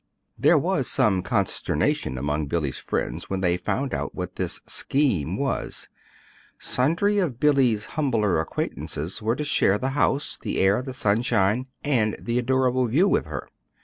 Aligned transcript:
There 0.35 0.57
was 0.57 0.89
some 0.89 1.21
consternation 1.21 2.17
among 2.17 2.47
Billy's 2.47 2.79
friends 2.79 3.29
when 3.29 3.41
they 3.41 3.55
found 3.55 3.93
out 3.93 4.15
what 4.15 4.35
this 4.35 4.59
"scheme" 4.65 5.37
was: 5.37 5.89
sundry 6.57 7.19
of 7.19 7.39
Billy's 7.39 7.85
humbler 7.85 8.39
acquaintances 8.39 9.21
were 9.21 9.35
to 9.35 9.45
share 9.45 9.77
the 9.77 9.89
house, 9.89 10.39
the 10.41 10.57
air, 10.57 10.81
the 10.81 10.91
sunshine, 10.93 11.67
and 11.83 12.15
the 12.19 12.39
adorable 12.39 12.87
view 12.87 13.07
with 13.07 13.27
her. 13.27 13.47